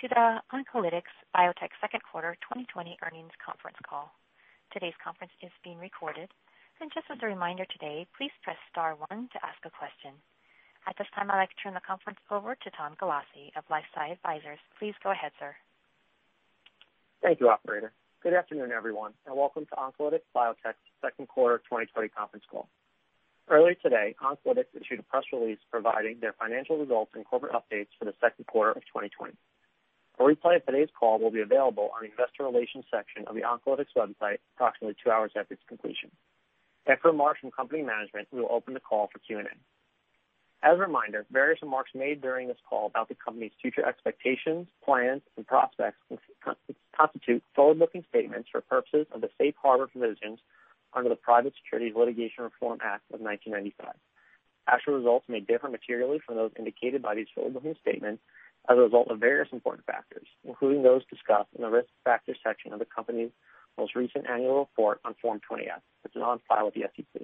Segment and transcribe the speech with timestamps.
[0.00, 4.12] to the Oncolytics Biotech second quarter 2020 earnings conference call.
[4.68, 6.28] Today's conference is being recorded.
[6.84, 10.12] And just as a reminder today, please press star one to ask a question.
[10.84, 14.12] At this time, I'd like to turn the conference over to Tom Galassi of LifeSci
[14.12, 14.60] Advisors.
[14.78, 15.56] Please go ahead, sir.
[17.24, 17.92] Thank you, operator.
[18.20, 22.68] Good afternoon, everyone, and welcome to Oncolytics Biotech's second quarter 2020 conference call.
[23.48, 28.04] Earlier today, Oncolytics issued a press release providing their financial results and corporate updates for
[28.04, 29.32] the second quarter of 2020.
[30.18, 33.42] A replay of today's call will be available on the investor relations section of the
[33.42, 36.10] Oncolytics website approximately two hours after its completion.
[36.86, 39.42] After remarks from company management, we will open the call for Q&A.
[40.62, 45.20] As a reminder, various remarks made during this call about the company's future expectations, plans,
[45.36, 45.98] and prospects
[46.96, 50.38] constitute forward-looking statements for purposes of the safe harbor provisions
[50.94, 53.94] under the Private Securities Litigation Reform Act of 1995.
[54.66, 58.22] Actual results may differ materially from those indicated by these forward-looking statements
[58.68, 62.72] as a result of various important factors, including those discussed in the Risk Factors section
[62.72, 63.30] of the company's
[63.78, 67.22] most recent annual report on Form 20-F, which is on file with the SEC.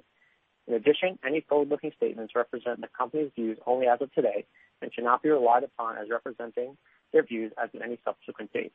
[0.67, 4.45] In addition, any forward-looking statements represent the company's views only as of today
[4.81, 6.77] and should not be relied upon as representing
[7.11, 8.71] their views as of any subsequent date.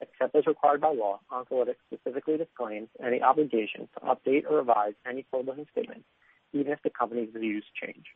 [0.00, 5.26] Except as required by law, Oncolytics specifically disclaims any obligation to update or revise any
[5.30, 6.04] forward-looking statements,
[6.52, 8.06] even if the company's views change.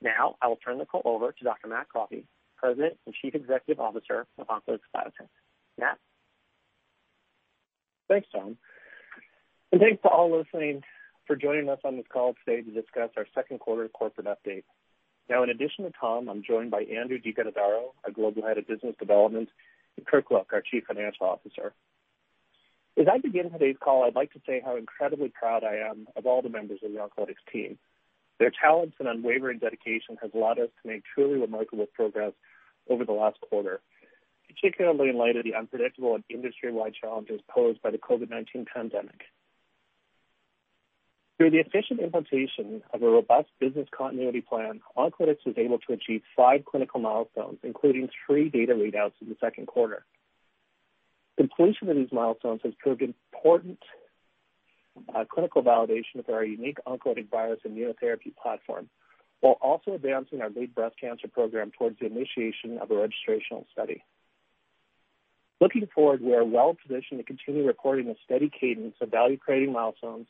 [0.00, 1.68] Now, I will turn the call over to Dr.
[1.68, 2.24] Matt Coffey,
[2.62, 5.28] President and Chief Executive Officer of Oncolytics Biotech.
[5.78, 5.98] Matt?
[8.08, 8.56] Thanks, Tom.
[9.72, 10.82] And thanks to all listening
[11.26, 14.64] for joining us on this call today to discuss our second quarter corporate update.
[15.28, 18.94] Now, in addition to Tom, I'm joined by Andrew de our Global Head of Business
[18.98, 19.48] Development,
[19.96, 21.72] and Kirk Look, our Chief Financial Officer.
[22.98, 26.26] As I begin today's call, I'd like to say how incredibly proud I am of
[26.26, 27.78] all the members of the Oncolytics team.
[28.38, 32.32] Their talents and unwavering dedication has allowed us to make truly remarkable progress
[32.88, 33.80] over the last quarter,
[34.48, 39.22] particularly in light of the unpredictable and industry-wide challenges posed by the COVID-19 pandemic.
[41.38, 46.22] Through the efficient implementation of a robust business continuity plan, Oncolytics was able to achieve
[46.36, 50.04] five clinical milestones, including three data readouts in the second quarter.
[51.36, 53.78] Completion of these milestones has proved important
[55.14, 58.88] uh, clinical validation for our unique oncolytic virus immunotherapy platform,
[59.42, 64.04] while also advancing our lead breast cancer program towards the initiation of a registrational study.
[65.60, 70.28] Looking forward, we are well-positioned to continue reporting a steady cadence of value-creating milestones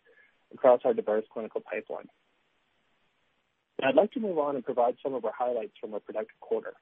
[0.52, 2.08] across our diverse clinical pipeline.
[3.82, 6.72] I'd like to move on and provide some of our highlights from our productive quarter.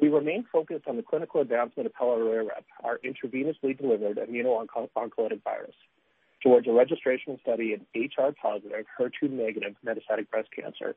[0.00, 5.74] We remain focused on the clinical advancement of pelareorep, our intravenously delivered immuno-oncolytic virus,
[6.42, 10.96] towards a registrational study in HR-positive, HER2-negative metastatic breast cancer.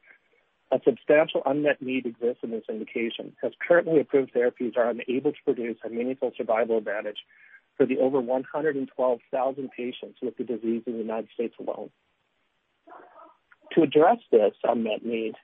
[0.71, 5.43] A substantial unmet need exists in this indication, as currently approved therapies are unable to
[5.43, 7.19] produce a meaningful survival advantage
[7.77, 11.91] for the over 112,000 patients with the disease in the United States alone.
[13.73, 15.35] To address this unmet need,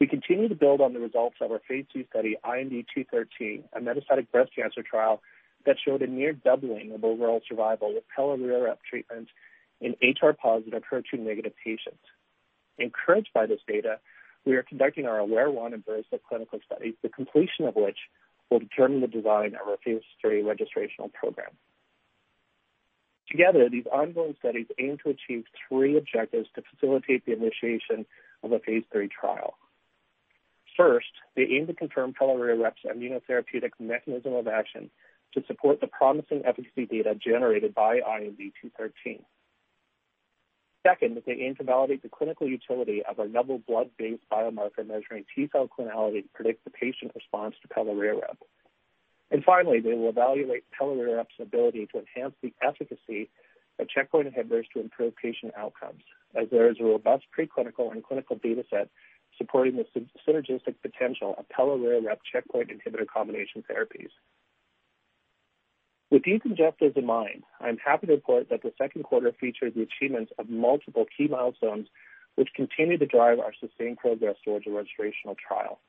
[0.00, 4.30] we continue to build on the results of our phase II study, IND-213, a metastatic
[4.30, 5.22] breast cancer trial
[5.66, 9.28] that showed a near doubling of overall survival with pelareorep treatment
[9.80, 12.02] in HR-positive, HER2-negative patients.
[12.78, 13.98] Encouraged by this data,
[14.44, 17.98] we are conducting our AWARE-1 and VERSA clinical studies, the completion of which
[18.50, 21.50] will determine the design of our phase III registrational program.
[23.30, 28.06] Together, these ongoing studies aim to achieve three objectives to facilitate the initiation
[28.42, 29.58] of a phase III trial.
[30.76, 34.90] First, they aim to confirm pelareorep's immunotherapeutic mechanism of action
[35.34, 39.20] to support the promising efficacy data generated by IND-213.
[40.86, 45.68] Second, they aim to validate the clinical utility of our novel blood-based biomarker measuring T-cell
[45.68, 48.36] clonality to predict the patient response to pelareorep.
[49.44, 53.30] Finally, they will evaluate pelareorep's ability to enhance the efficacy
[53.78, 56.02] of checkpoint inhibitors to improve patient outcomes,
[56.34, 58.88] as there is a robust preclinical and clinical data set
[59.36, 59.86] supporting the
[60.26, 64.10] synergistic potential of pelareorep checkpoint inhibitor combination therapies.
[66.10, 69.82] With these objectives in mind, I'm happy to report that the second quarter featured the
[69.82, 71.88] achievement of multiple key milestones,
[72.36, 75.80] which continue to drive our sustained progress towards a registrational trial.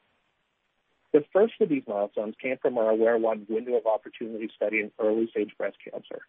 [1.14, 5.52] The first of these milestones came from our AWARE-1 window of opportunity study in early-stage
[5.58, 6.22] breast cancer.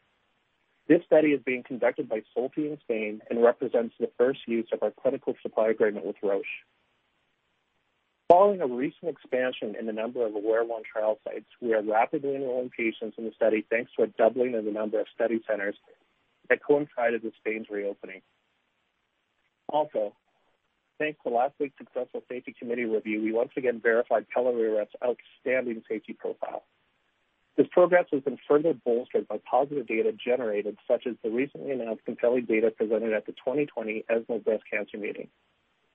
[0.88, 4.82] This study is being conducted by SOLTI in Spain and represents the first use of
[4.82, 6.64] our clinical supply agreement with Roche.
[8.30, 12.70] Following a recent expansion in the number of AWARE-1 trial sites, we are rapidly enrolling
[12.70, 15.74] patients in the study thanks to a doubling of the number of study centers
[16.48, 18.22] that coincided with Spain's reopening.
[19.68, 20.14] Also,
[21.00, 26.12] thanks to last week's successful safety committee review, we once again verified pelareorep's outstanding safety
[26.12, 26.62] profile.
[27.56, 32.04] This progress has been further bolstered by positive data generated, such as the recently announced
[32.04, 35.26] compelling data presented at the 2020 ESMO Breast Cancer meeting.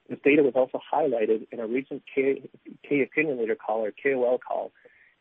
[0.10, 2.48] This data was also highlighted in a recent K,
[2.88, 4.72] K opinion leader call or KOL call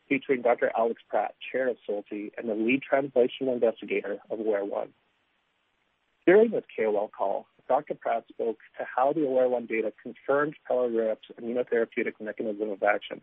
[0.07, 0.71] featuring Dr.
[0.77, 4.89] Aleix Prat, chair of SOLTI and the lead translational investigator of AWARE-1.
[6.27, 7.95] During this KOL call, Dr.
[7.95, 13.21] Prat spoke to how the AWARE-1 data confirmed pelareorep's immunotherapeutic mechanism of action,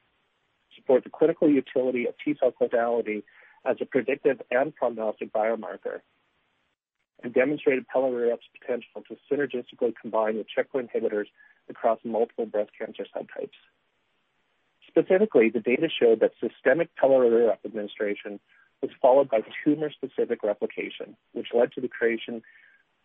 [0.77, 3.23] support the clinical utility of T-cell clonality
[3.65, 6.01] as a predictive and prognostic biomarker,
[7.23, 11.27] and demonstrated pelareorep's potential to synergistically combine with checkpoint inhibitors
[11.69, 13.51] across multiple breast cancer subtypes.
[14.89, 18.41] Specifically, the data showed that systemic pelareorep administration
[18.83, 22.43] was followed by tumor-specific replication, which led to the creation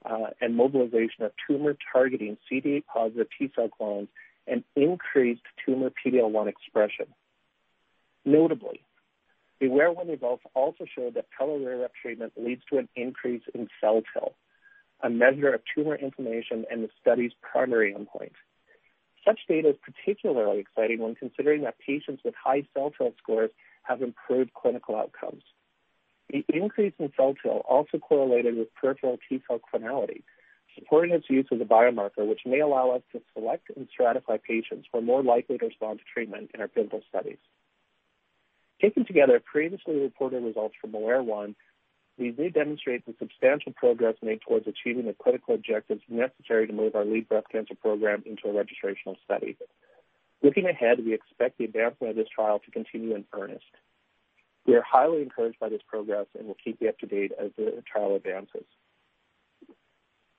[0.05, 4.09] uh, and mobilization of tumor-targeting CD8 positive T cell clones
[4.47, 7.05] and increased tumor PD-L1 expression.
[8.25, 8.81] Notably,
[9.59, 14.33] the AWARE-1 results also showed that pelareorep treatment leads to an increase in cell kill,
[15.01, 18.31] a measure of tumor inflammation and the study's primary endpoint.
[19.25, 23.51] Such data is particularly exciting when considering that patients with high cell kill scores
[23.83, 25.43] have improved clinical outcomes.
[26.29, 30.23] The increase in cell kill also correlated with peripheral T cell clonality,
[30.75, 34.87] supporting its use as a biomarker, which may allow us to select and stratify patients
[34.91, 37.37] who are more likely to respond to treatment in our pivotal studies.
[38.81, 41.55] Taken together, previously reported results from AWARE-1,
[42.17, 46.95] these may demonstrate the substantial progress made towards achieving the clinical objectives necessary to move
[46.95, 49.55] our lead breast cancer program into a registrational study.
[50.41, 53.65] Looking ahead, we expect the advancement of this trial to continue in earnest.
[54.65, 57.51] We are highly encouraged by this progress and will keep you up to date as
[57.57, 58.65] the trial advances.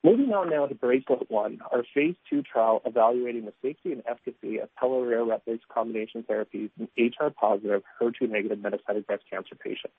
[0.03, 4.69] Moving on now to BRACELET-1, our phase two trial evaluating the safety and efficacy of
[4.81, 9.95] pelareorep-based combination therapies in HR-positive, HER2-negative metastatic breast cancer patients.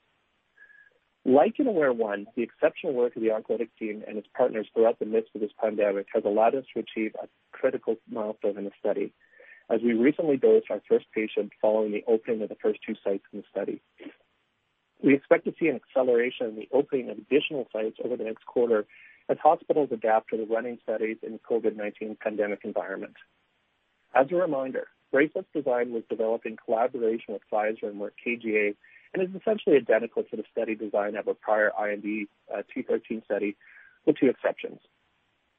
[1.31, 5.07] Like in AWARE-1, the exceptional work of the Oncolytics team and its partners throughout the
[5.07, 9.13] midst of this pandemic has allowed us to achieve a critical milestone in the study,
[9.71, 13.23] as we recently dosed our first patient following the opening of the first two sites
[13.33, 13.81] in the study.
[15.05, 18.45] We expect to see an acceleration in the opening of additional sites over the next
[18.47, 18.85] quarter
[19.29, 23.15] as hospitals adapt to the running studies in the COVID-19 pandemic environment.
[24.17, 28.75] As a reminder, Bracelet's design was developed in collaboration with Pfizer and Merck KGaA
[29.13, 33.57] and is essentially identical to the study design of a prior IND uh, 213 study,
[34.07, 34.81] with two exceptions.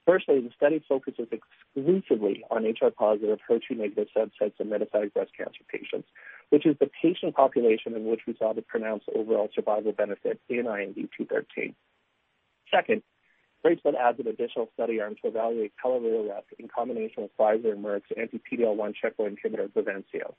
[0.06, 6.08] Firstly, the study focuses exclusively on HR-positive, HER2-negative subsets of metastatic breast cancer patients,
[6.50, 10.66] which is the patient population in which we saw the pronounced overall survival benefit in
[10.66, 11.76] IND 213.
[12.74, 13.04] Second,
[13.64, 18.12] Bracelet adds an additional study arm to evaluate pelareorep in combination with Pfizer and Merck's
[18.18, 20.34] anti-PD-L1 checkpoint inhibitor, Bavencio.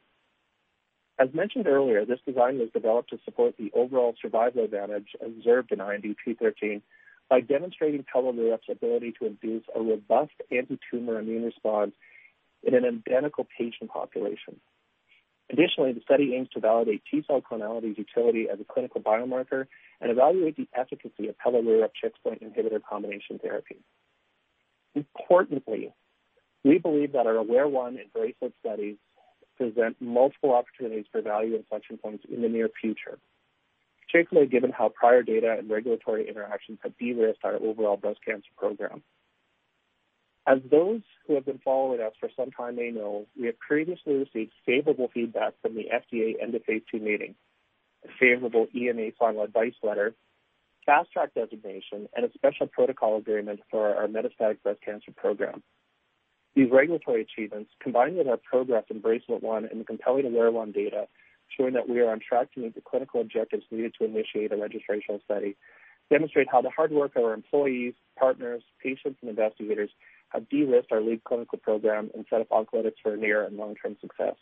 [1.23, 5.81] As mentioned earlier, this design was developed to support the overall survival advantage observed in
[5.81, 6.83] IND 213
[7.31, 11.93] by demonstrating pelareorep's ability to induce a robust anti-tumor immune response
[12.65, 14.59] in an identical patient population.
[15.49, 19.67] Additionally, the study aims to validate T-cell clonality's utility as a clinical biomarker
[20.01, 23.77] and evaluate the efficacy of pelareorep checkpoint inhibitor combination therapy.
[24.97, 25.95] Importantly,
[26.65, 28.97] we believe that our AWARE-1 and BRACELET studies
[29.57, 33.19] present multiple opportunities for value inflection points in the near future,
[34.07, 39.03] particularly given how prior data and regulatory interactions have de-risked our overall breast cancer program.
[40.47, 44.15] As those who have been following us for some time may know, we have previously
[44.15, 47.37] received favorable feedback from the FDA end of phase two meeting,
[48.05, 50.15] a favorable EMA final advice letter,
[50.85, 55.63] fast track designation, and a special protocol agreement for our metastatic breast cancer program.
[56.55, 61.09] These regulatory achievements, combined with our progress in Bracelet 1 and the compelling AWARE-1 data,
[61.57, 64.57] showing that we are on track to meet the clinical objectives needed to initiate a
[64.57, 65.57] registrational study,
[66.11, 69.91] demonstrate how the hard work of our employees, partners, patients, and investigators
[70.29, 74.37] have de-risked our lead clinical program and set up Oncolytics for near and long-term success.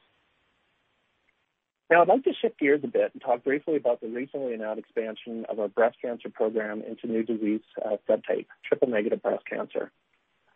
[1.91, 4.79] Now, I'd like to shift gears a bit and talk briefly about the recently announced
[4.79, 9.91] expansion of our breast cancer program into new disease uh, subtype, triple-negative breast cancer.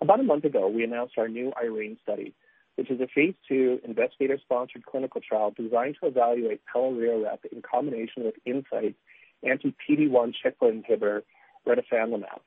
[0.04, 2.34] About a month ago, we announced our new IRENE study,
[2.74, 8.34] which is a phase II investigator-sponsored clinical trial designed to evaluate pelareorep in combination with
[8.46, 8.98] Incyte's
[9.42, 11.22] anti-PD-1 checkpoint inhibitor,
[11.66, 12.40] retifanlimab.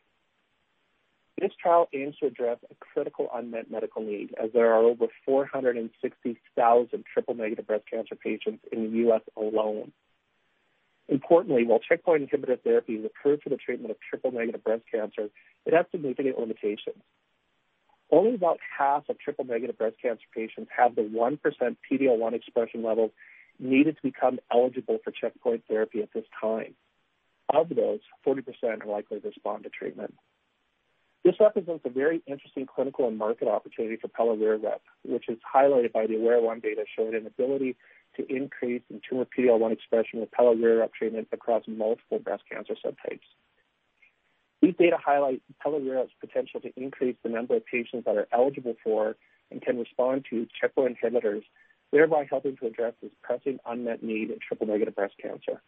[1.41, 7.05] This trial aims to address a critical unmet medical need, as there are over 460,000
[7.11, 9.21] triple-negative breast cancer patients in the U.S.
[9.35, 9.91] alone.
[11.09, 15.31] Importantly, while checkpoint inhibitor therapy is approved for the treatment of triple-negative breast cancer,
[15.65, 17.01] it has significant limitations.
[18.09, 23.11] Only about half of triple-negative breast cancer patients have the 1% PD-L1 expression level
[23.59, 26.75] needed to become eligible for checkpoint therapy at this time.
[27.53, 30.13] Of those, 40% are likely to respond to treatment.
[31.23, 36.07] This represents a very interesting clinical and market opportunity for pelareorep, which is highlighted by
[36.07, 37.75] the AWARE-1 data showing an ability
[38.15, 43.19] to increase in tumor PD-L1 expression with pelareorep treatment across multiple breast cancer subtypes.
[44.61, 49.15] These data highlight pelareorep's potential to increase the number of patients that are eligible for
[49.51, 51.43] and can respond to checkpoint inhibitors,
[51.91, 55.61] thereby helping to address this pressing unmet need in triple-negative breast cancer.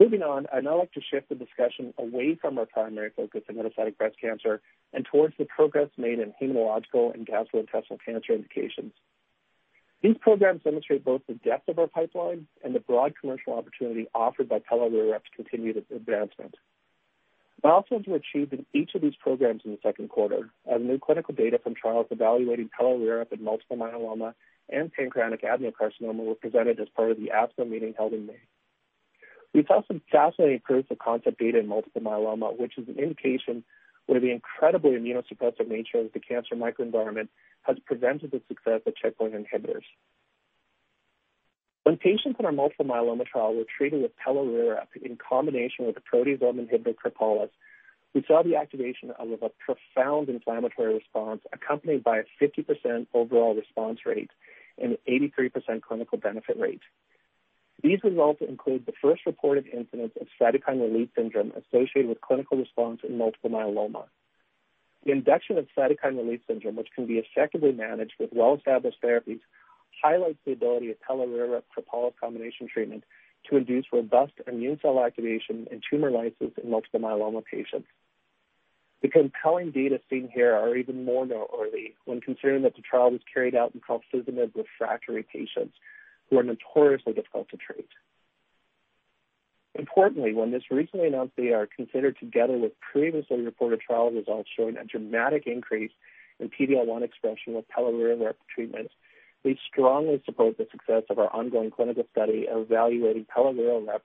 [0.00, 3.54] Moving on, I'd now like to shift the discussion away from our primary focus in
[3.54, 4.60] metastatic breast cancer
[4.92, 8.92] and towards the progress made in hematological and gastrointestinal cancer indications.
[10.02, 14.48] These programs demonstrate both the depth of our pipeline and the broad commercial opportunity offered
[14.48, 16.56] by pelareorep's continued advancement.
[17.62, 21.32] Milestones were achieved in each of these programs in the second quarter, as new clinical
[21.32, 24.34] data from trials evaluating pelareorep in multiple myeloma
[24.68, 28.40] and pancreatic adenocarcinoma were presented as part of the ASCO meeting held in May.
[29.54, 33.62] We saw some fascinating proof of concept data in multiple myeloma, which is an indication
[34.06, 37.28] where the incredibly immunosuppressive nature of the cancer microenvironment
[37.62, 39.84] has prevented the success of checkpoint inhibitors.
[41.84, 46.00] When patients in our multiple myeloma trial were treated with pelareorep in combination with the
[46.00, 47.50] proteasome inhibitor Kyprolis,
[48.14, 54.00] we saw the activation of a profound inflammatory response accompanied by a 50% overall response
[54.06, 54.30] rate
[54.78, 56.82] and 83% clinical benefit rate.
[57.82, 63.00] These results include the first reported incidence of cytokine release syndrome associated with clinical response
[63.02, 64.04] in multiple myeloma.
[65.04, 69.40] The induction of cytokine release syndrome, which can be effectively managed with well-established therapies,
[70.02, 73.04] highlights the ability of pelareorep Kyprolis combination treatment
[73.48, 77.88] to induce robust immune cell activation and tumor lysis in multiple myeloma patients.
[79.02, 83.20] The compelling data seen here are even more noteworthy when considering that the trial was
[83.32, 85.74] carried out in trastuzumab refractory patients
[86.30, 87.88] who are notoriously difficult to treat.
[89.74, 94.76] Importantly, when this recently announced data are considered together with previously reported trial results showing
[94.76, 95.90] a dramatic increase
[96.38, 98.90] in PD-L1 expression with pelareorep treatment,
[99.44, 104.00] they strongly support the success of our ongoing clinical study evaluating pelareorep,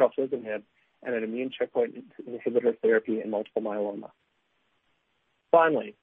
[0.00, 0.62] trastuzumab,
[1.02, 1.94] and an immune checkpoint
[2.28, 4.10] inhibitor therapy in multiple myeloma.
[5.50, 5.94] Finally,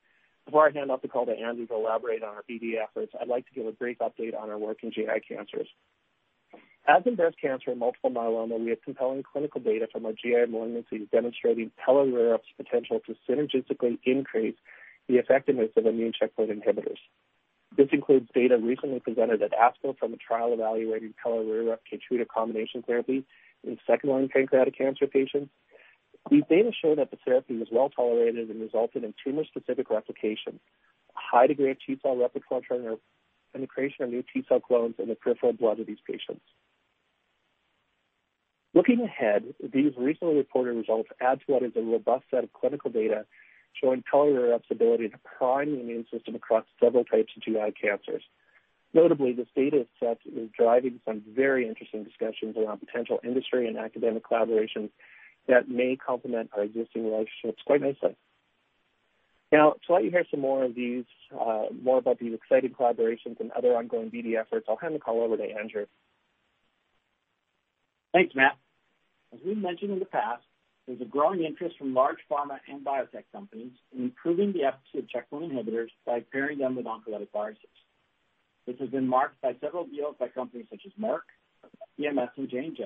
[0.46, 3.28] before I hand off the call to Andy to elaborate on our BD efforts, I'd
[3.28, 5.68] like to give a brief update on our work in GI cancers.
[6.88, 10.50] As in breast cancer and multiple myeloma, we have compelling clinical data from our GI
[10.50, 14.56] malignancies demonstrating pelareorep's potential to synergistically increase
[15.10, 17.00] the effectiveness of immune checkpoint inhibitors.
[17.78, 23.24] This includes data recently presented at ASCO from a trial evaluating pelareorep Keytruda combination therapy
[23.64, 25.52] in second-line pancreatic cancer patients.
[26.32, 30.60] These data show that the therapy was well-tolerated and resulted in tumor-specific replication,
[31.16, 33.00] a high degree of T-cell repertoire turnover,
[33.54, 36.42] and the creation of new T-cell clones in the peripheral blood of these patients.
[38.74, 42.90] Looking ahead, these recently reported results add to what is a robust set of clinical
[42.90, 43.26] data
[43.74, 48.24] showing pelareorep's ability to prime the immune system across several types of GI cancers.
[48.94, 54.24] Notably, this data set is driving some very interesting discussions around potential industry and academic
[54.26, 54.90] collaborations
[55.48, 58.16] that may complement our existing relationships quite nicely.
[59.52, 63.40] Now, to let you hear some more of these, uh, more about these exciting collaborations
[63.40, 65.86] and other ongoing BD efforts, I'll hand the call over to Andrew.
[68.14, 68.58] Thanks, Matt.
[69.34, 70.44] As we've mentioned in the past,
[70.88, 75.10] there's a growing interest from large pharma and biotech companies in improving the efficacy of
[75.10, 77.64] checkpoint inhibitors by pairing them with oncolytic viruses.
[78.66, 81.28] This has been marked by several deals by companies such as Merck,
[82.00, 82.86] BMS, and J&J,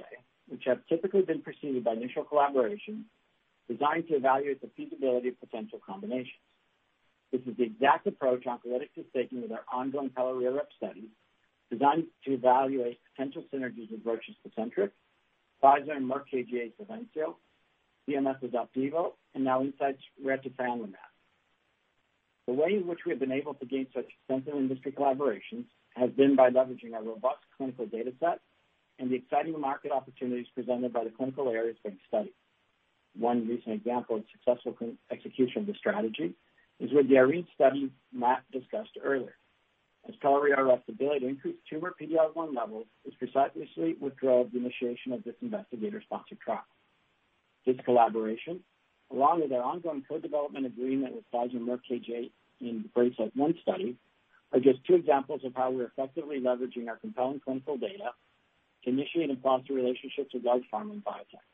[0.50, 3.04] which have typically been preceded by initial collaborations
[3.70, 6.42] designed to evaluate the feasibility of potential combinations.
[7.32, 11.10] This is the exact approach Oncolytics is taking with our ongoing pelareorep studies,
[11.72, 14.90] designed to evaluate potential synergies with Roche's Tecentriq,
[15.64, 17.36] Pfizer and Merck KGaA's Bavencio,
[18.12, 20.58] BMS's Opdivo, and now Incyte's retifanlimab.
[20.58, 21.12] The map
[22.48, 25.66] the way in which we have been able to gain such extensive industry collaborations
[25.96, 28.40] has been by leveraging our robust clinical data set
[29.00, 32.34] and the exciting market opportunities presented by the clinical areas being studied.
[33.18, 34.76] One recent example of successful
[35.12, 36.34] execution of the strategy
[36.80, 39.36] is with the IRENE study Matt discussed earlier,
[40.08, 45.24] as pelareorep's ability to increase tumor PD-L1 levels is precisely what drove the initiation of
[45.24, 46.66] this investigator-sponsored trial.
[47.66, 48.62] This collaboration,
[49.12, 53.98] along with our ongoing co-development agreement with Pfizer Merck KGaA in the BRACELET-1 study,
[54.54, 58.12] are just two examples of how we're effectively leveraging our compelling clinical data
[58.84, 61.46] to initiate and foster relationships with large pharma and biotech.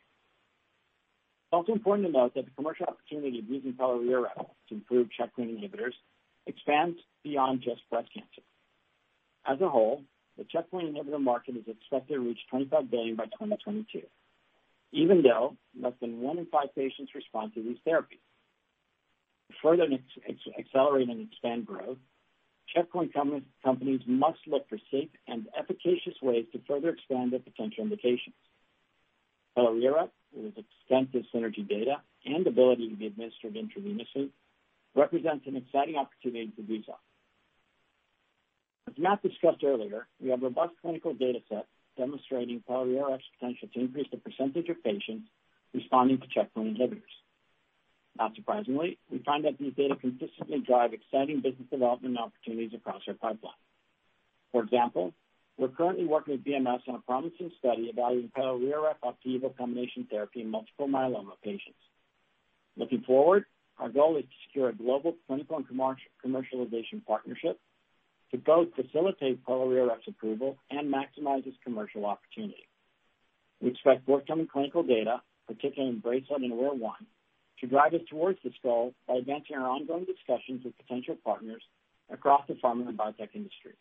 [1.47, 5.51] It's also important to note that the commercial opportunity of using pelareorep to improve checkpoint
[5.51, 5.93] inhibitors
[6.45, 8.41] expands beyond just breast cancer.
[9.45, 10.03] As a whole,
[10.37, 14.01] the checkpoint inhibitor market is expected to reach $25 billion by 2022,
[14.91, 18.21] even though less than one in five patients respond to these therapies.
[19.49, 19.87] To further
[20.59, 21.97] accelerate and expand growth,
[22.73, 28.35] checkpoint companies must look for safe and efficacious ways to further expand their potential indications.
[29.57, 34.29] Pelareorep, with its extensive synergy data and ability to be administered intravenously,
[34.95, 36.95] represents an exciting opportunity to do so.
[38.87, 41.67] As Matt discussed earlier, we have robust clinical data sets
[41.97, 45.27] demonstrating pelareorep's potential to increase the percentage of patients
[45.73, 47.01] responding to checkpoint inhibitors.
[48.17, 53.13] Not surprisingly, we find that these data consistently drive exciting business development opportunities across our
[53.13, 53.53] pipeline.
[54.51, 55.13] For example,
[55.57, 60.87] we're currently working with BMS on a promising study evaluating pelareorep/Opdivo combination therapy in multiple
[60.87, 61.79] myeloma patients.
[62.75, 63.45] Looking forward,
[63.79, 67.59] our goal is to secure a global clinical and commercialization partnership
[68.31, 72.67] to both facilitate pelareorep's approval and maximize its commercial opportunity.
[73.61, 76.93] We expect forthcoming clinical data, particularly in BRACELET and AWARE-1,
[77.61, 81.61] to drive us towards this goal by advancing our ongoing discussions with potential partners
[82.11, 83.75] across the pharma and biotech industries.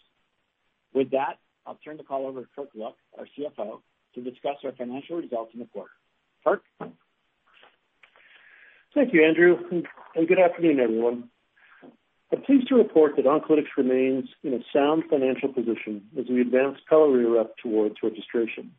[0.94, 3.80] With that, I'll turn the call over to Kirk Look, our CFO,
[4.14, 5.90] to discuss our financial results in the quarter.
[6.44, 6.62] Kirk?
[8.94, 9.58] Thank you, Andrew,
[10.14, 11.28] and good afternoon, everyone.
[12.32, 16.78] I'm pleased to report that Oncolytics remains in a sound financial position as we advance
[16.90, 18.72] pelareorep towards registration.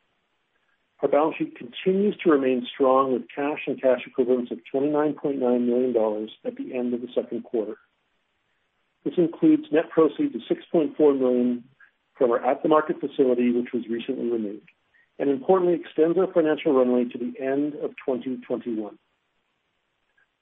[1.01, 6.29] Our balance sheet continues to remain strong with cash and cash equivalents of $29.9 million
[6.43, 7.77] at the end of the second quarter.
[9.05, 10.41] This includes net proceeds of
[10.73, 11.63] 6.4 million
[12.17, 14.67] from our at-the-market facility, which was recently renewed,
[15.19, 18.97] and importantly, extends our financial runway to the end of 2021.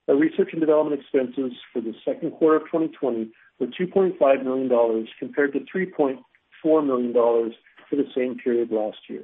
[0.07, 5.53] Our research and development expenses for the second quarter of 2020 were $2.5 million compared
[5.53, 9.23] to $3.4 million for the same period last year.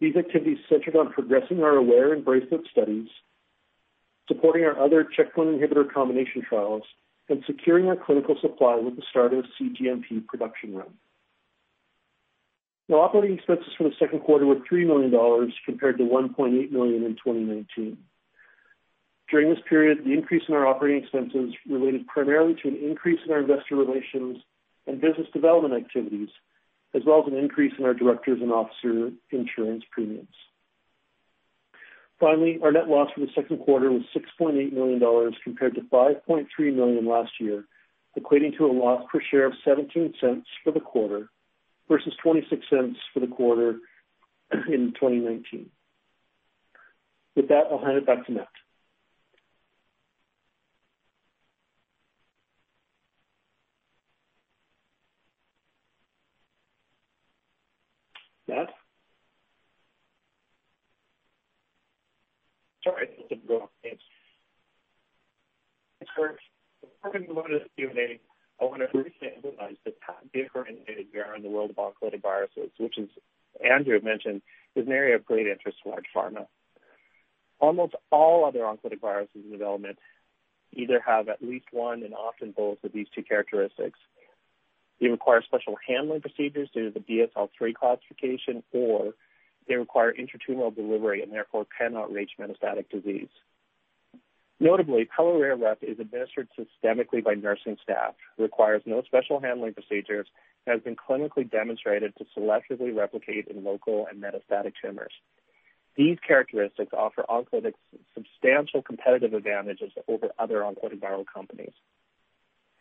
[0.00, 3.08] These activities centered on progressing our AWARE and BRACELET studies,
[4.26, 6.82] supporting our other checkpoint inhibitor combination trials,
[7.28, 10.94] and securing our clinical supply with the start of cGMP production run.
[12.90, 17.12] Our operating expenses for the second quarter were $3 million compared to 1.8 million in
[17.12, 17.96] 2019.
[19.30, 23.32] During this period, the increase in our operating expenses related primarily to an increase in
[23.32, 24.38] our investor relations
[24.86, 26.28] and business development activities,
[26.94, 30.34] as well as an increase in our directors and officer insurance premiums.
[32.18, 35.00] Finally, our net loss for the second quarter was $6.8 million
[35.44, 37.64] compared to 5.3 million last year,
[38.18, 41.30] equating to a loss per share of $0.17 for the quarter
[41.88, 43.76] versus $0.26 for the quarter
[44.68, 45.70] in 2019.
[47.36, 48.48] With that, I'll hand it back to Matt.
[62.84, 63.08] Sorry.
[63.82, 64.02] Thanks.
[66.00, 66.36] Before
[67.12, 68.20] we move on to the Q&A,
[68.60, 69.92] I want to briefly emphasize the
[70.32, 73.08] differentiated we are in the world of oncolytic viruses, which as
[73.64, 74.42] Andrew mentioned,
[74.74, 76.46] is an area of great interest to large pharma.
[77.58, 79.98] Almost all other oncolytic viruses in development
[80.72, 83.98] either have at least one and often both of these two characteristics.
[85.00, 89.14] They require special handling procedures due to the BSL-3 classification, or
[89.66, 93.28] they require intratumoral delivery and therefore cannot reach metastatic disease.
[94.62, 100.26] Notably, pelareorep is administered systemically by nursing staff, requires no special handling procedures,
[100.66, 105.12] and has been clinically demonstrated to selectively replicate in local and metastatic tumors.
[105.96, 107.72] These characteristics offer Oncolytics
[108.14, 111.72] substantial competitive advantages over other oncolytic viral companies.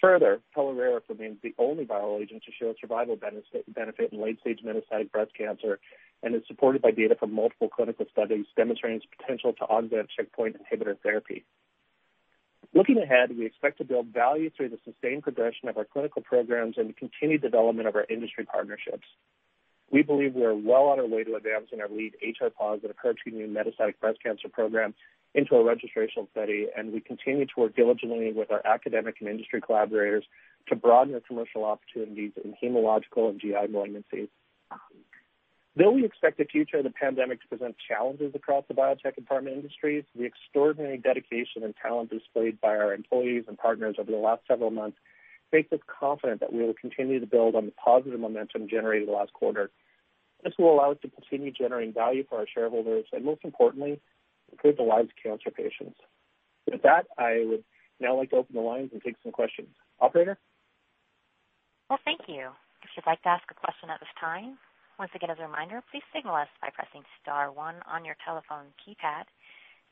[0.02, 5.12] Further, pelareorep remains the only viral agent to show a survival benefit in late-stage metastatic
[5.12, 5.80] breast cancer
[6.24, 10.56] and is supported by data from multiple clinical studies demonstrating its potential to augment checkpoint
[10.56, 11.44] inhibitor therapy.
[12.74, 16.78] Looking ahead, we expect to build value through the sustained progression of our clinical programs
[16.78, 19.08] and the continued development of our industry partnerships.
[19.92, 24.00] We believe we are well on our way to advancing our lead HR-positive, HER2 metastatic
[24.00, 24.94] breast cancer program
[25.36, 29.62] into a registrational study, and we continue to work diligently with our academic and industry
[29.62, 30.24] collaborators
[30.68, 34.30] to broaden our commercial opportunities in hematological and GI malignancies.
[35.76, 39.28] Though we expect the future of the pandemic to present challenges across the biotech and
[39.28, 44.18] pharma industries, the extraordinary dedication and talent displayed by our employees and partners over the
[44.18, 44.98] last several months
[45.54, 49.32] makes us confident that we will continue to build on the positive momentum generated last
[49.34, 49.70] quarter.
[50.44, 54.00] This will allow us to continue generating value for our shareholders and, most importantly,
[54.52, 56.00] improve the lives of cancer patients.
[56.70, 57.64] With that, I would
[58.00, 59.70] now like to open the lines and take some questions.
[60.00, 60.38] Operator?
[61.90, 62.50] Well, thank you.
[62.84, 64.58] If you'd like to ask a question at this time,
[65.00, 68.72] once again, as a reminder, please signal us by pressing star one on your telephone
[68.80, 69.26] keypad.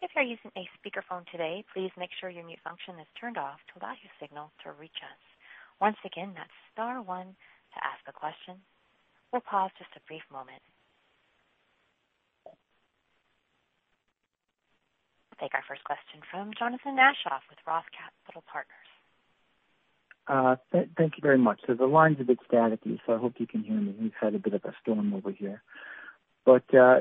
[0.01, 3.57] If you're using a speakerphone today, please make sure your mute function is turned off
[3.71, 5.21] to allow your signal to reach us.
[5.81, 7.33] Once again, that's star one
[7.73, 8.61] to ask a question.
[9.31, 10.61] We'll pause just a brief moment.
[15.39, 18.87] We'll take our first question from Jonathan Aschoff with Roth Capital Partners.
[20.27, 20.55] Uh,
[20.97, 21.61] thank you very much.
[21.67, 23.95] So the line's a bit staticky, so I hope you can hear me.
[23.99, 25.61] We've had a bit of a storm over here.
[26.45, 26.99] But uh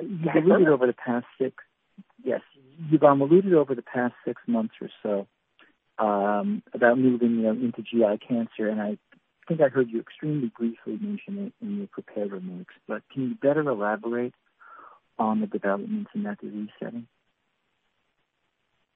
[2.90, 5.26] You've um, alluded over the past six months or so
[6.04, 8.98] um, about moving into GI cancer, and I
[9.48, 12.74] think I heard you extremely briefly mention it in your prepared remarks.
[12.86, 14.34] But can you better elaborate
[15.18, 17.06] on the developments in that disease setting?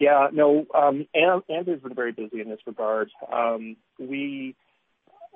[0.01, 0.67] Yeah, no.
[0.75, 3.11] Um, Andrew's been very busy in this regard.
[3.31, 4.57] Um, we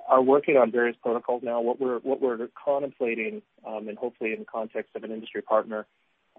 [0.09, 1.61] are working on various protocols now.
[1.61, 5.85] What we're what we're contemplating, um, and hopefully in the context of an industry partner,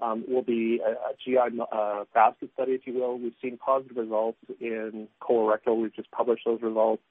[0.00, 3.16] will be a GI uh, basket study, if you will.
[3.16, 5.80] We've seen positive results in colorectal.
[5.80, 7.02] We've just published those results.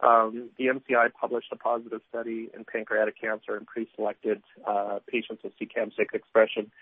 [0.00, 6.14] The NCI published a positive study in pancreatic cancer in pre-selected uh, patients with CEACAM6
[6.14, 6.72] expression.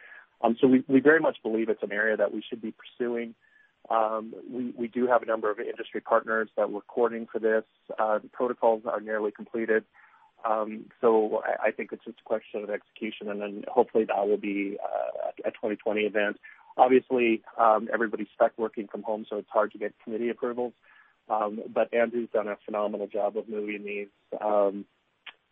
[0.60, 3.34] So we, we very much believe it's an area that we should be pursuing.
[4.50, 7.64] We we do have a number of industry partners that we're courting for this.
[7.98, 9.84] Uh, The protocols are nearly completed.
[10.44, 14.26] Um, so I I, think it's just a question of execution, and then hopefully that
[14.26, 16.40] will be uh, a 2020 event.
[16.76, 20.72] Obviously, um, everybody's stuck working from home, so it's hard to get committee approvals.
[21.28, 24.08] But Andrew's done a phenomenal job of moving these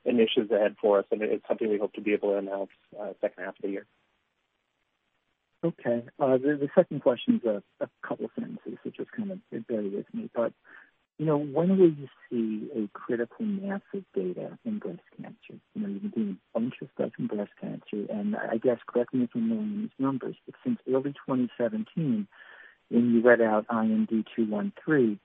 [0.05, 3.13] initiatives ahead for us, and it's something we hope to be able to announce uh,
[3.21, 3.87] second half of the year.
[5.63, 6.05] Okay.
[6.19, 10.07] Uh, the second question is a couple of sentences, so just kind of bear with
[10.15, 10.31] me.
[10.35, 10.53] But,
[11.19, 15.61] you know, when will you see a critical mass of data in breast cancer?
[15.75, 18.79] You know, you've been doing a bunch of stuff in breast cancer, and I guess,
[18.87, 22.27] correct me if I'm wrong in these numbers, but since early 2017,
[22.89, 25.19] when you read out IND-213,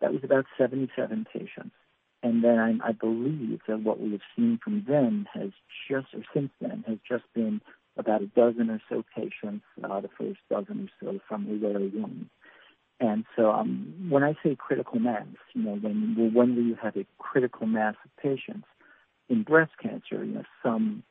[0.00, 1.74] that was about 77 patients.
[2.22, 5.50] And then I, I believe that what we have seen from then has
[5.88, 7.60] just, or since then, has just been
[7.96, 11.88] about a dozen or so patients, uh, the first dozen or so from the very
[11.88, 12.28] young.
[13.38, 17.94] Um, when I say critical mass, you know, when will you have a critical mass
[18.04, 18.66] of patients
[19.28, 21.02] in breast cancer, you know, some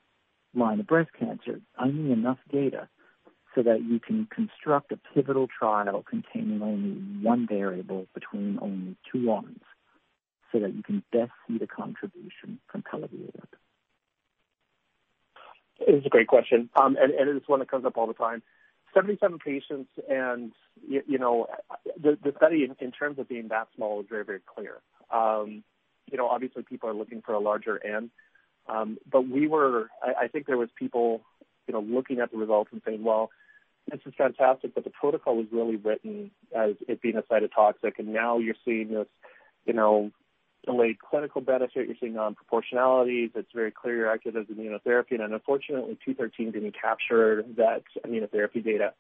[0.56, 2.88] line of breast cancer, I mean enough data
[3.54, 9.32] so that you can construct a pivotal trial containing only one variable between only two
[9.32, 9.62] arms
[10.52, 12.84] so that you can best see the contribution from
[15.79, 18.41] It's a great question, and it is one that comes up all the time.
[18.93, 20.53] 77 patients and
[20.88, 21.47] you, you know,
[22.01, 24.77] the study in terms of being that small is very very clear.
[25.11, 25.63] Um,
[26.09, 28.09] you know, obviously, people are looking for a larger N,
[29.11, 29.89] but we were.
[30.01, 31.21] I think there was people
[31.67, 33.31] you know, looking at the results and saying, "Well,
[33.89, 38.09] this is fantastic, but the protocol was really written as it being a cytotoxic, and
[38.09, 39.07] now you're seeing this
[40.65, 41.88] delayed clinical benefit.
[41.88, 43.32] You're seeing non-proportionalities.
[43.36, 48.93] It's very clear you're active as immunotherapy." And unfortunately, 213 didn't capture that immunotherapy data.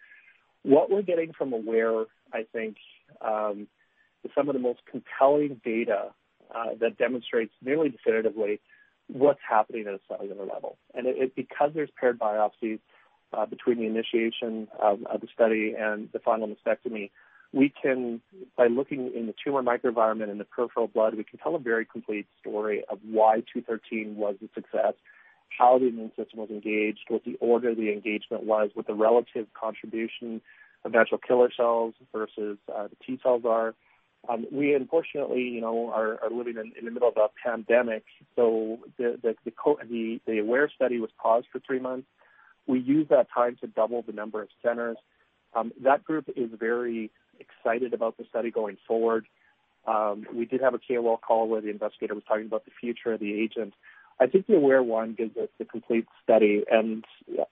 [0.63, 2.77] What we're getting from AWARE, I think,
[3.21, 3.67] um,
[4.23, 6.11] is some of the most compelling data
[6.53, 8.59] uh, that demonstrates nearly definitively
[9.07, 10.77] what's happening at a cellular level.
[10.93, 12.79] And it because there's paired biopsies
[13.33, 17.11] uh, between the initiation of the study and the final mastectomy,
[18.57, 21.85] by looking in the tumor microenvironment in the peripheral blood, we can tell a very
[21.85, 24.93] complete story of why 213 was a success,
[25.57, 28.93] how the immune system was engaged, what the order of the engagement was, what the
[28.93, 30.41] relative contribution
[30.83, 33.73] of natural killer cells versus uh, the T cells are.
[34.27, 38.03] Um, we unfortunately you know, are living in the middle of a pandemic,
[38.35, 39.35] so the
[40.27, 42.07] AWARE study was paused for three months.
[42.67, 44.97] We used that time to double the number of centers.
[45.53, 49.27] Um, that group is very excited about the study going forward.
[50.33, 53.19] We did have a KOL call where the investigator was talking about the future of
[53.19, 53.73] the agent.
[54.19, 57.03] I think the Aware One gives us the complete study, and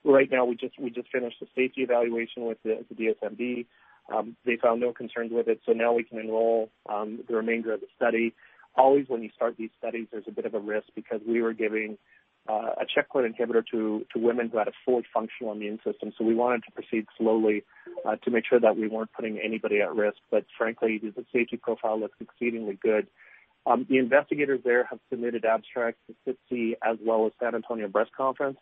[0.02, 3.66] right now we just we just finished the safety evaluation with the, the DSMB.
[4.12, 7.72] Um, they found no concerns with it, so now we can enroll um, the remainder
[7.72, 8.34] of the study.
[8.76, 11.52] Always, when you start these studies, there's a bit of a risk because we were
[11.52, 11.98] giving
[12.48, 16.12] a checkpoint inhibitor to to women who had a fully functional immune system.
[16.16, 17.64] So we wanted to proceed slowly
[18.06, 20.18] uh, to make sure that we weren't putting anybody at risk.
[20.30, 23.06] But frankly, the safety profile looks exceedingly good.
[23.66, 28.10] Um, the investigators there have submitted abstracts to SITC as well as San Antonio Breast
[28.14, 28.58] Conference.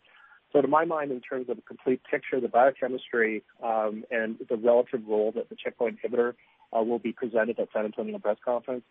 [0.53, 4.55] So to my mind, in terms of a complete picture, the biochemistry um, and the
[4.55, 6.35] relative role that the checkpoint inhibitor
[6.71, 8.83] uh, will be presented at San Antonio Breast Conference.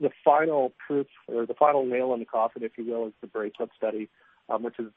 [0.00, 3.26] The final proof or the final nail in the coffin, if you will, is the
[3.26, 4.08] bracelet study,
[4.48, 4.92] um, which is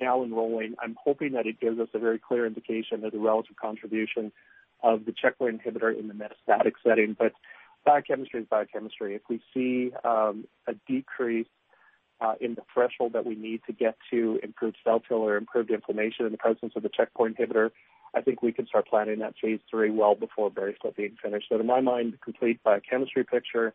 [0.00, 0.74] now enrolling.
[0.82, 4.32] I'm hoping that it gives us a very clear indication of the relative contribution
[4.82, 7.16] of the checkpoint inhibitor in the metastatic setting.
[7.18, 7.32] But
[7.84, 9.14] biochemistry is biochemistry.
[9.14, 11.46] If we see um, a decrease
[12.20, 15.70] uh, in the threshold that we need to get to improved cell kill or improved
[15.70, 17.70] inflammation in the presence of the checkpoint inhibitor,
[18.14, 21.46] I think we can start planning that phase three well before bracelet being finished.
[21.48, 23.74] So, in my mind, the complete biochemistry picture,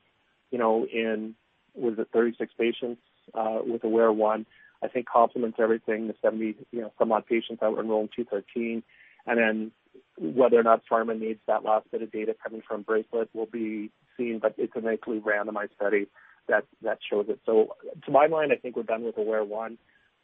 [0.54, 1.34] you know, in
[1.74, 3.02] was it 36 patients
[3.34, 4.46] uh, with Aware One,
[4.84, 6.08] I think complements everything.
[6.08, 8.84] The 70, you know, some odd patients that were enrolled in 213,
[9.26, 9.72] and then
[10.20, 13.90] whether or not pharma needs that last bit of data coming from bracelet will be
[14.16, 16.06] seen, but it's a nicely randomized study
[16.48, 17.40] that that shows it.
[17.48, 19.80] So to my mind, I think we're done with Aware One.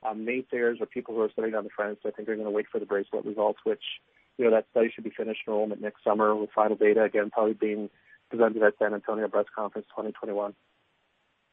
[0.07, 2.51] Um, naysayers or people who are sitting on the fence, I think they're going to
[2.51, 3.83] wait for the bracelet results, which
[4.37, 7.55] you know that study should be finished enrollment next summer with final data again probably
[7.55, 7.89] being
[8.29, 10.53] presented at San Antonio Breast Conference 2021.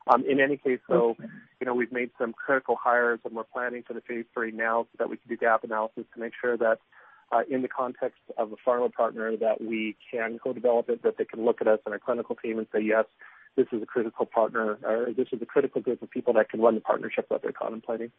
[0.08, 1.16] Um, in any case, though,
[1.60, 4.84] you know we've made some critical hires and we're planning for the phase three now
[4.84, 6.78] so that we can do gap analysis to make sure that
[7.32, 11.24] uh, in the context of a pharma partner that we can co-develop it, that they
[11.24, 13.04] can look at us and our clinical team and say, yes,
[13.56, 16.60] this is a critical partner, or this is a critical group of people that can
[16.60, 18.12] run the partnership that they're contemplating.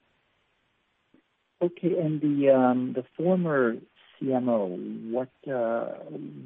[1.61, 3.77] Okay, and the um, the former
[4.21, 5.93] CMO, what uh,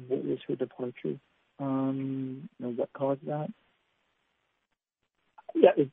[0.08, 1.18] what was her departure?
[1.62, 3.48] Um, what caused that?
[5.54, 5.90] Yeah, it,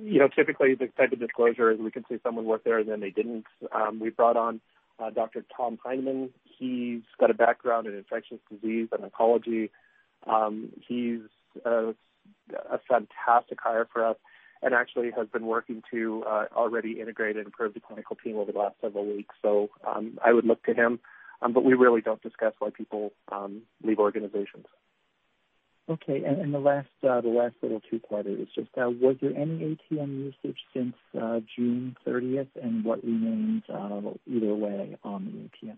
[0.00, 2.88] you know, typically the type of disclosure is we can say someone worked there and
[2.88, 3.46] then they didn't.
[3.72, 4.60] Um, we brought on
[4.98, 5.44] uh, Dr.
[5.56, 6.30] Tom Heineman.
[6.44, 9.70] He's got a background in infectious disease and oncology.
[10.26, 11.20] Um, he's
[11.64, 11.94] a,
[12.88, 14.16] fantastic hire for us
[14.62, 18.52] and actually has been working to uh, already integrate and improve the clinical team over
[18.52, 19.34] the last several weeks.
[19.42, 20.98] So I would look to him,
[21.40, 23.12] but we really don't discuss why people
[23.82, 24.66] leave organizations.
[25.88, 29.36] Okay, and, and the last uh, the last little two-parter is just uh, was there
[29.36, 35.68] any ATM usage since uh, June 30th, and what remains uh, either way on the
[35.68, 35.76] ATM?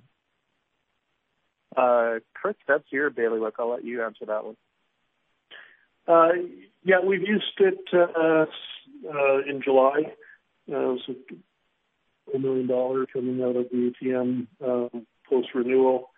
[1.76, 3.54] Uh, Chris, that's your bailiwick.
[3.58, 4.56] I'll let you answer that one.
[6.06, 6.28] Uh,
[6.82, 8.46] yeah, we've used it uh,
[9.06, 10.04] uh, in July.
[10.70, 11.10] Uh, it was
[12.34, 14.88] a million dollars coming out of the ATM uh,
[15.28, 16.10] post renewal.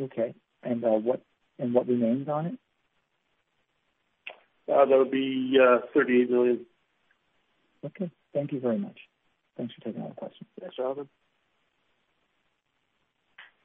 [0.00, 0.34] Okay.
[0.62, 1.22] And uh, what
[1.58, 2.58] and what remains on it?
[4.70, 6.66] Uh, that would be uh, 38 million.
[7.84, 8.10] Okay.
[8.34, 8.98] Thank you very much.
[9.56, 10.48] Thanks for taking all the questions.
[10.60, 11.08] Yes, Robin.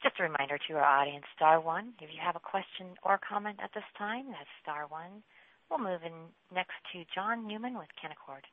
[0.01, 1.93] Just a reminder to our audience, star one.
[2.01, 5.23] If you have a question or comment at this time, that's star one.
[5.69, 6.11] We'll move in
[6.53, 8.43] next to John Newman with Canaccord.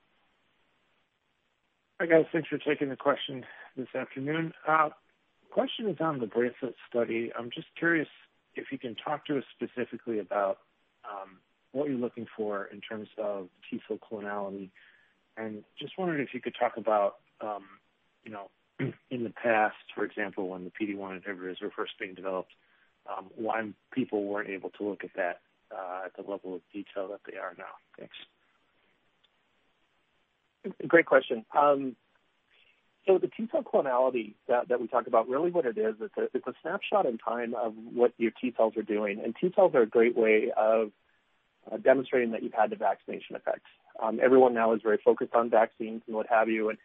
[2.00, 3.44] Hi guys, thanks for taking the question
[3.76, 4.54] this afternoon.
[4.66, 4.88] Uh,
[5.50, 7.30] question is on the bracelet study.
[7.36, 8.08] I'm just curious
[8.54, 10.58] if you can talk to us specifically about
[11.04, 11.38] um,
[11.72, 14.70] what you're looking for in terms of T cell clonality,
[15.36, 17.64] and just wondering if you could talk about, um,
[18.24, 18.50] you know,
[19.10, 22.52] in the past, for example, when the PD-1 inhibitors were first being developed,
[23.06, 25.40] um, why people weren't able to look at that
[25.72, 27.64] uh, at the level of detail that they are now.
[27.98, 28.16] Thanks.
[30.86, 31.44] Great question.
[33.10, 36.16] So the T cell clonality that, that we talk about, really what it is, it's
[36.16, 39.20] a, it's a snapshot in time of what your T cells are doing.
[39.24, 40.92] And T cells are a great way of
[41.70, 43.66] uh, demonstrating that you've had the vaccination effect.
[44.00, 46.68] Um, everyone now is very focused on vaccines and what have you.
[46.68, 46.78] And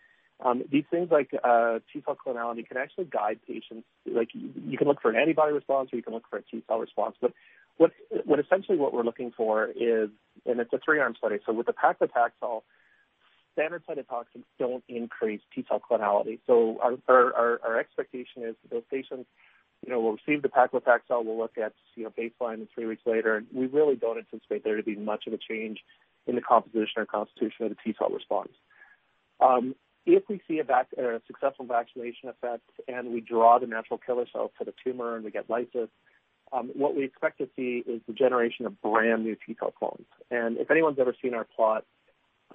[0.43, 3.85] um, these things like uh, T cell clonality can actually guide patients.
[4.11, 6.41] Like you, you can look for an antibody response or you can look for a
[6.41, 7.17] T cell response.
[7.21, 7.33] But
[7.77, 7.91] what,
[8.25, 10.09] what essentially what we're looking for is,
[10.47, 11.37] and it's a three arm study.
[11.45, 12.63] So with the paclitaxel,
[13.55, 16.39] standard cytotoxics don't increase T cell clonality.
[16.45, 19.27] So our, our, our, expectation is that those patients,
[19.85, 21.23] you know, will receive the paclitaxel.
[21.23, 24.63] We'll look at you know baseline and three weeks later, and we really don't anticipate
[24.63, 25.79] there to be much of a change
[26.27, 28.51] in the composition or constitution of the T cell response.
[29.39, 33.99] Um, if we see a, vac- a successful vaccination effect and we draw the natural
[34.03, 35.89] killer cells to the tumor and we get lysis,
[36.53, 40.05] um, what we expect to see is the generation of brand new T cell clones.
[40.29, 41.85] And if anyone's ever seen our plot,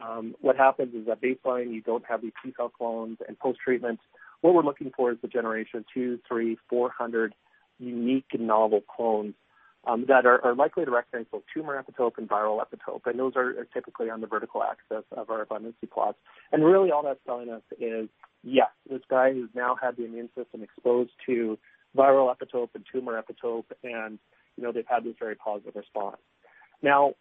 [0.02, 3.58] um, what happens is that baseline you don't have these T cell clones, and post
[3.64, 4.00] treatment,
[4.40, 7.34] what we're looking for is the generation two, three, four hundred
[7.78, 9.34] unique novel clones
[9.86, 13.32] um, that are, are, likely to recognize both tumor epitope and viral epitope, and those
[13.34, 16.18] are, are typically on the vertical axis of our abundancy plots.
[16.52, 18.08] And really, all that's telling us is,
[18.42, 21.58] yes, this guy has now had the immune system exposed to
[21.96, 24.18] viral epitope and tumor epitope, and
[24.56, 26.18] you know they've had this very positive response.
[26.82, 27.14] Now,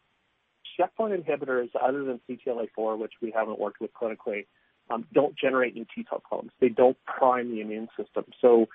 [0.80, 4.46] checkpoint inhibitors, other than CTLA-4, which we haven't worked with clinically,
[4.89, 6.52] um, don't generate new T cell clones.
[6.60, 8.26] They don't prime the immune system.
[8.42, 8.68] So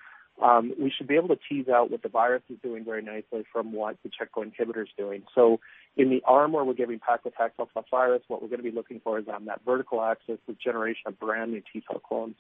[0.43, 3.45] um, we should be able to tease out what the virus is doing very nicely
[3.53, 5.23] from what the checkpoint inhibitor is doing.
[5.35, 5.61] So
[5.97, 9.01] in the arm where we're giving paclitaxel plus virus, what we're going to be looking
[9.03, 12.37] for is on that vertical axis the generation of brand new T cell clones.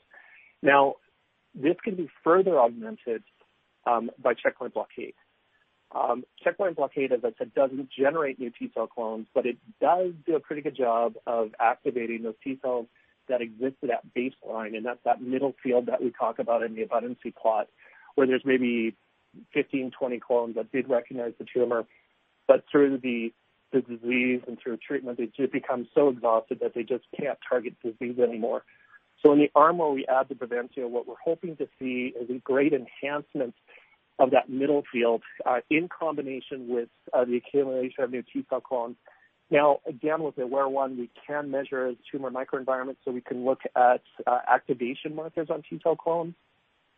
[0.63, 0.95] Now,
[1.55, 3.23] this can be further augmented
[3.87, 5.15] um, by checkpoint blockade.
[5.95, 10.13] Um, checkpoint blockade, as I said, doesn't generate new T cell clones, but it does
[10.27, 12.87] do a pretty good job of activating those T cells
[13.29, 16.83] that existed at baseline, and that's that middle field that we talk about in the
[16.83, 17.69] abundancy plot,
[18.17, 18.97] where there's maybe
[19.53, 21.85] 15, 20 clones that did recognize the tumor,
[22.47, 23.33] but through the
[23.73, 27.75] the disease and through treatment, they just become so exhausted that they just can't target
[27.83, 28.63] disease anymore.
[29.25, 32.31] So in the arm where we add the Bavencio, what we're hoping to see is
[32.31, 33.55] a great enhancement
[34.19, 38.61] of that middle field uh, in combination with uh, the accumulation of new T cell
[38.61, 38.97] clones
[39.51, 44.39] now, again, with AWARE-1, we can measure tumor microenvironment, so we can look at uh,
[44.49, 46.35] activation markers on T cell clones.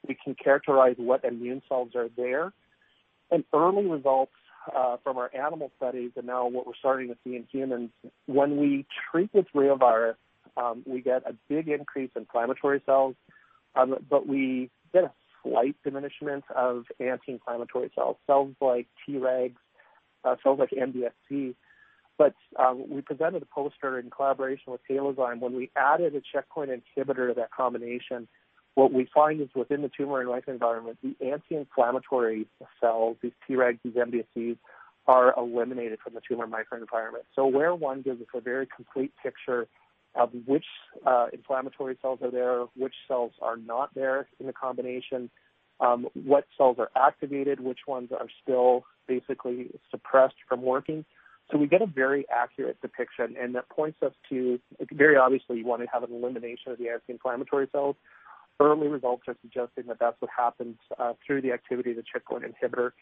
[0.07, 2.52] We can characterize what immune cells are there.
[3.31, 4.33] And early results
[5.02, 7.90] from our animal studies, and now what we're starting to see in humans,
[8.26, 10.16] when we treat with reovirus,
[10.57, 13.14] um, we get a big increase in inflammatory cells,
[13.74, 15.12] um, but we get a
[15.46, 19.56] slight diminishment of anti-inflammatory cells, cells like Tregs,
[20.24, 21.54] uh, cells like MDSC,
[22.18, 26.70] but um, we presented a poster in collaboration with Halozyme when we added a checkpoint
[26.70, 28.26] inhibitor to that combination.
[28.74, 32.46] What we find is within the tumor and microenvironment, the anti-inflammatory
[32.80, 34.56] cells, these Tregs, these MDSCs,
[35.06, 37.24] are eliminated from the tumor microenvironment.
[37.35, 39.68] So AWARE-1 gives us a very complete picture
[40.16, 40.64] of which
[41.05, 45.31] uh, inflammatory cells are there, which cells are not there in the combination,
[45.81, 51.05] um, what cells are activated, which ones are still basically suppressed from working.
[51.50, 54.59] So we get a very accurate depiction, and that points us to
[54.92, 57.96] very obviously you want to have an elimination of the anti-inflammatory cells.
[58.59, 62.44] Early results are suggesting that that's what happens uh, through the activity of the checkpoint
[62.44, 62.92] inhibitor.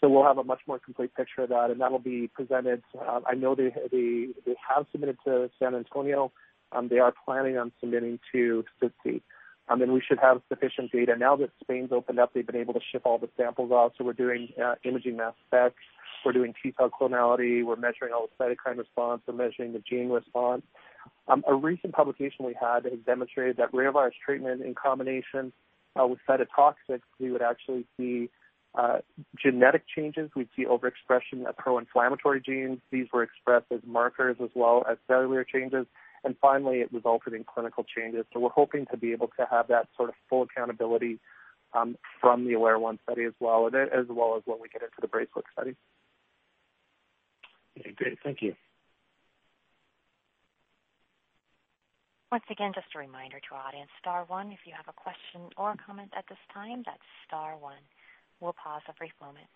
[0.00, 2.82] So we'll have a much more complete picture of that, and that'll be presented.
[2.98, 6.32] Uh, I know they, they they have submitted to San Antonio.
[6.74, 9.22] Um, they are planning on submitting to SITC.
[9.68, 11.14] Um, and we should have sufficient data.
[11.16, 14.04] Now that Spain's opened up, they've been able to ship all the samples off, so
[14.04, 15.76] we're doing uh, imaging mass specs
[16.24, 17.64] we're doing T cell clonality.
[17.64, 19.22] We're measuring all the cytokine response.
[19.26, 20.62] We're measuring the gene response.
[21.28, 25.52] Um, a recent publication we had has demonstrated that reovirus treatment in combination
[26.00, 28.30] uh, with cytotoxics, we would actually see
[28.74, 28.98] uh,
[29.40, 30.30] genetic changes.
[30.34, 32.78] We'd see overexpression of pro-inflammatory genes.
[32.90, 35.86] These were expressed as markers as well as cellular changes.
[36.24, 38.24] And finally, it resulted in clinical changes.
[38.32, 41.18] So we're hoping to be able to have that sort of full accountability
[41.74, 45.08] um, from the AWARE-1 study as well, as well as when we get into the
[45.08, 45.74] BRACELET study.
[47.78, 48.18] Okay, great.
[48.22, 48.54] Thank you.
[52.30, 55.52] Once again, just a reminder to our audience, star one if you have a question
[55.58, 57.84] or comment at this time, that's star one.
[58.40, 59.48] We'll pause a brief moment.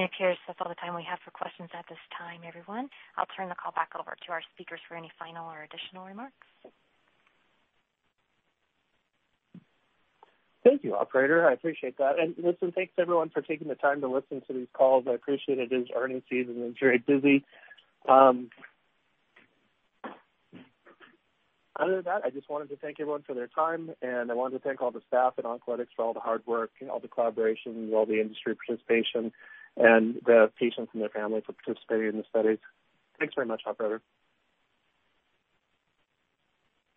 [0.00, 2.88] It appears that's all the time we have for questions at this time, everyone.
[3.18, 6.48] I'll turn the call back over to our speakers for any final or additional remarks.
[10.64, 11.48] Thank you, operator.
[11.48, 12.18] I appreciate that.
[12.18, 15.04] And listen, thanks everyone for taking the time to listen to these calls.
[15.08, 15.72] I appreciate it.
[15.72, 16.54] It is earnings season.
[16.58, 17.44] It's very busy.
[18.08, 18.48] Um,
[21.78, 24.58] other than that, I just wanted to thank everyone for their time, and I wanted
[24.58, 27.08] to thank all the staff at Oncolytics for all the hard work, and all the
[27.08, 29.32] collaboration, all the industry participation,
[29.76, 32.58] and the patients and their family for participating in the studies.
[33.18, 34.00] Thanks very much, operator.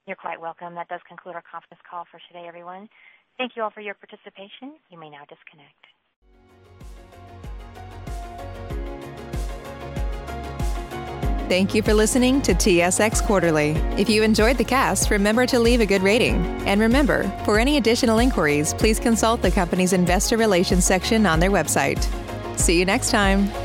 [0.07, 0.76] You're quite welcome.
[0.76, 2.89] That does conclude our conference call for today, everyone.
[3.38, 4.73] Thank you all for your participation.
[4.89, 5.86] You may now disconnect.
[11.47, 13.71] Thank you for listening to TSX Quarterly.
[13.99, 16.38] If you enjoyed the cast, remember to leave a good rating.
[16.65, 21.51] And remember, for any additional inquiries, please consult the company's investor relations section on their
[21.51, 22.03] website.
[22.58, 23.64] See you next time.